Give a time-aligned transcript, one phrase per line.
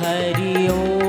[0.00, 0.99] 海的忧。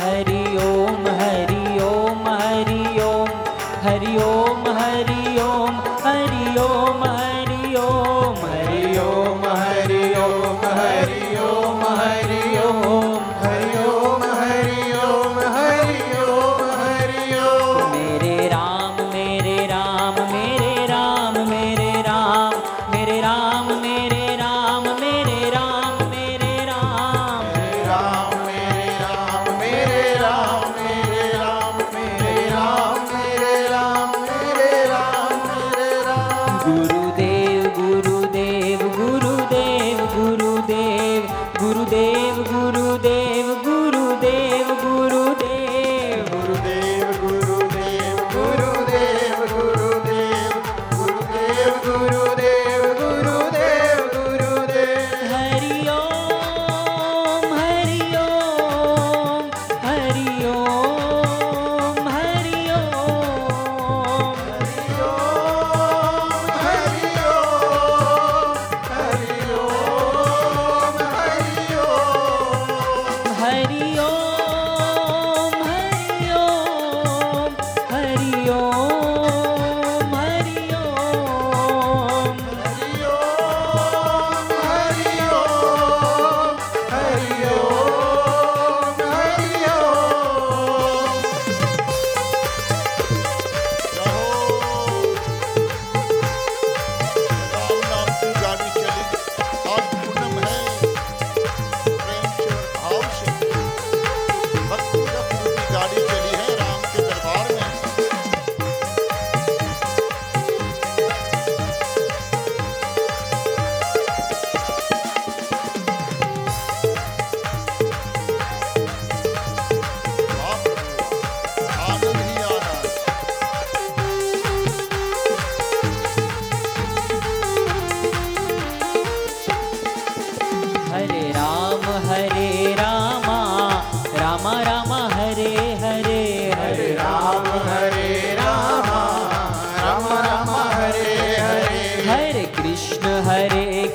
[0.00, 0.39] हरि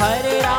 [0.00, 0.49] हरे हरे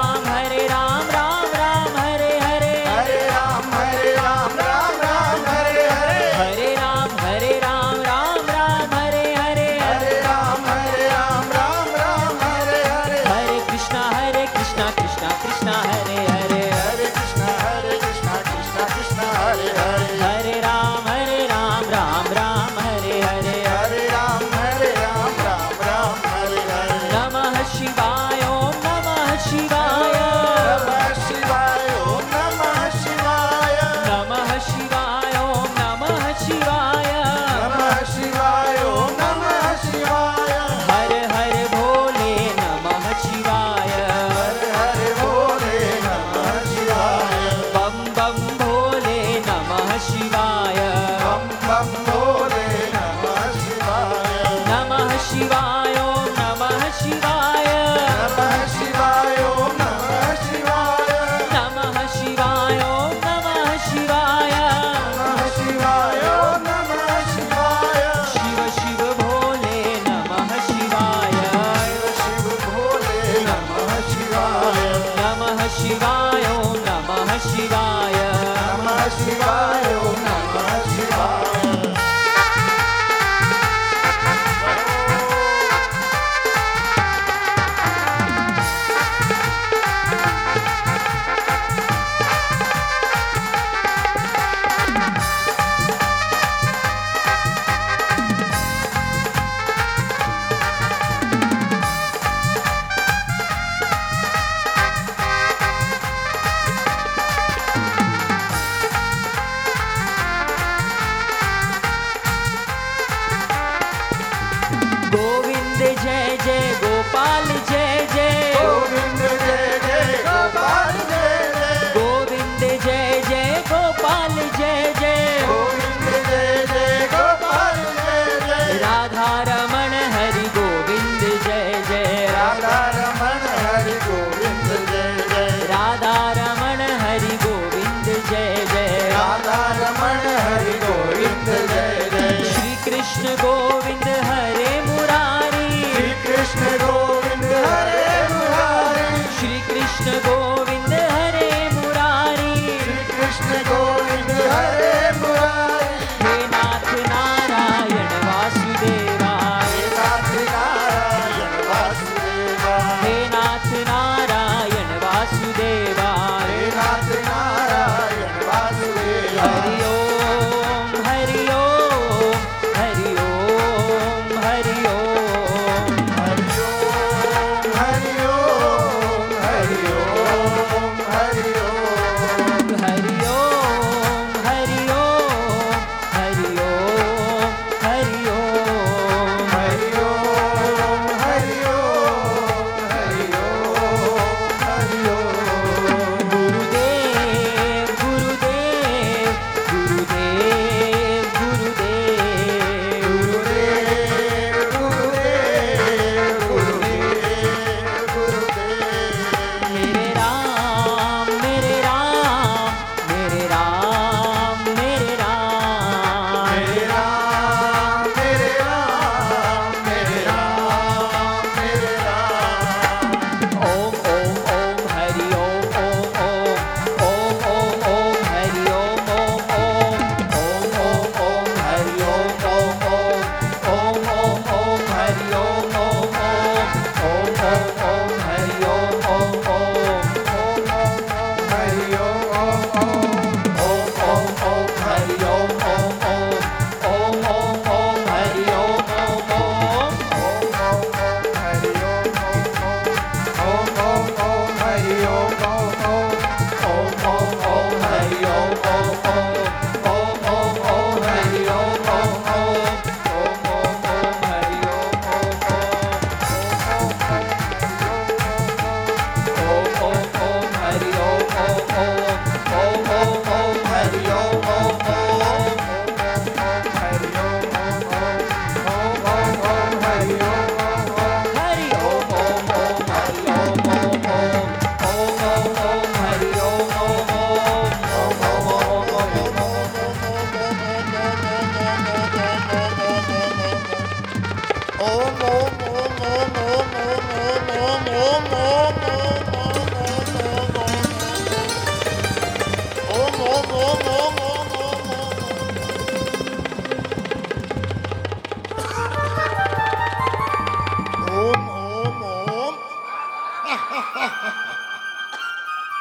[49.72, 51.01] नमः शिवाय